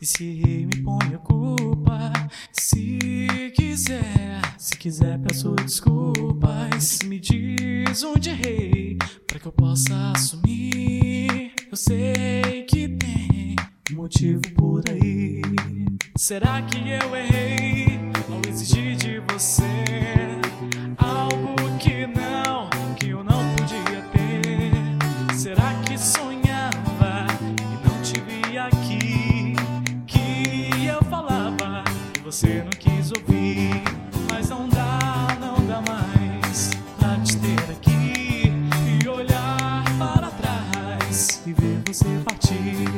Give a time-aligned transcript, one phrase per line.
[0.00, 2.12] E se me põe a culpa.
[2.52, 2.98] Se
[3.56, 6.98] quiser, se quiser, peço desculpas.
[7.06, 11.54] Me diz onde errei, pra que eu possa assumir.
[11.70, 13.56] Eu sei que tem
[13.92, 15.40] motivo por aí.
[16.18, 17.98] Será que eu errei
[18.30, 19.62] ao exigir de você
[20.98, 25.34] algo que não, que eu não podia ter?
[25.34, 26.23] Será que sonhava
[32.34, 33.80] você não quis ouvir.
[34.28, 38.52] Mas não dá, não dá mais pra te ter aqui
[39.00, 42.88] e olhar para trás e ver você partir.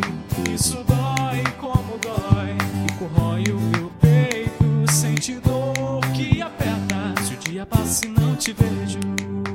[0.50, 2.56] Isso dói como dói
[2.88, 4.90] e corrói o meu peito.
[4.90, 9.45] Sente dor que aperta se o dia passa e não te vejo.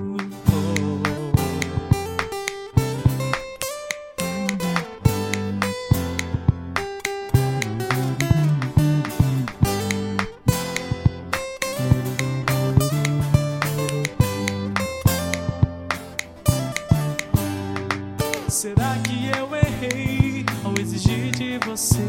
[18.52, 22.04] Será que eu errei ao exigir de você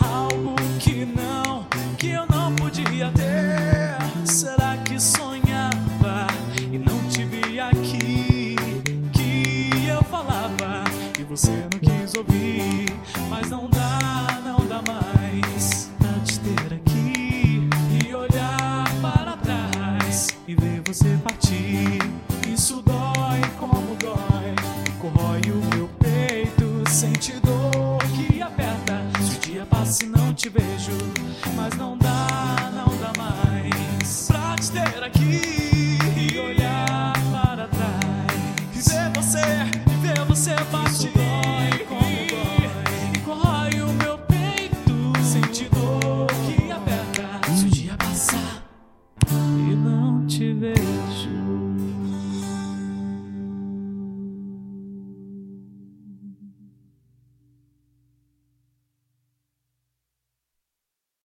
[0.00, 1.66] algo que não,
[1.98, 4.24] que eu não podia ter?
[4.24, 6.28] Será que sonhava
[6.70, 8.54] e não te vi aqui?
[9.12, 10.84] Que eu falava
[11.18, 12.86] e você não quis ouvir,
[13.28, 17.68] mas não dá, não dá mais pra te ter aqui
[18.06, 21.18] e olhar para trás e ver você
[29.88, 30.92] o dia passa e não te vejo,
[31.56, 35.67] mas não dá, não dá mais pra te ter aqui